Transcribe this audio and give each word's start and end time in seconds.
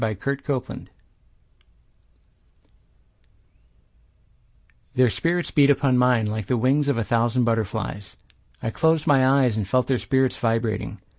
Benjamin 0.01 0.39
Fraser 0.43 0.85
Their 4.95 5.11
spirits 5.11 5.51
beat 5.51 5.69
upon 5.69 5.99
mine 5.99 6.25
Like 6.25 6.47
the 6.47 6.57
wings 6.57 6.87
of 6.87 6.97
a 6.97 7.03
thousand 7.03 7.43
butterflies. 7.43 8.15
I 8.63 8.71
closed 8.71 9.05
my 9.05 9.43
eyes 9.43 9.55
and 9.55 9.67
felt 9.67 9.85
their 9.85 9.99
spirits 9.99 10.37
vibrating. 10.37 11.01